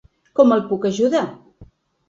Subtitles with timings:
[0.39, 1.23] Com el puc ajudar?